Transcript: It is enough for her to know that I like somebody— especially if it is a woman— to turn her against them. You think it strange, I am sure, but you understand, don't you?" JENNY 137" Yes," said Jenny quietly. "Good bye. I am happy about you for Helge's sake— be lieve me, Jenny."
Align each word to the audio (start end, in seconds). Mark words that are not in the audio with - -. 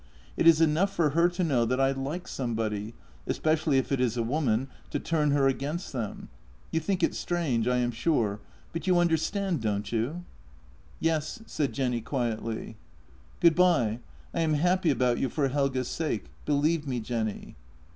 It 0.35 0.47
is 0.47 0.59
enough 0.59 0.91
for 0.91 1.11
her 1.11 1.29
to 1.29 1.43
know 1.43 1.63
that 1.63 1.79
I 1.79 1.91
like 1.91 2.27
somebody— 2.27 2.95
especially 3.27 3.77
if 3.77 3.91
it 3.91 4.01
is 4.01 4.17
a 4.17 4.23
woman— 4.23 4.67
to 4.89 4.97
turn 4.99 5.29
her 5.29 5.45
against 5.47 5.93
them. 5.93 6.29
You 6.71 6.79
think 6.79 7.03
it 7.03 7.13
strange, 7.13 7.67
I 7.67 7.77
am 7.77 7.91
sure, 7.91 8.39
but 8.73 8.87
you 8.87 8.97
understand, 8.97 9.61
don't 9.61 9.91
you?" 9.91 10.23
JENNY 10.99 11.11
137" 11.11 11.41
Yes," 11.41 11.41
said 11.45 11.73
Jenny 11.73 12.01
quietly. 12.01 12.77
"Good 13.41 13.53
bye. 13.53 13.99
I 14.33 14.39
am 14.41 14.55
happy 14.55 14.89
about 14.89 15.19
you 15.19 15.29
for 15.29 15.49
Helge's 15.49 15.87
sake— 15.87 16.25
be 16.47 16.53
lieve 16.53 16.87
me, 16.87 16.99
Jenny." 16.99 17.55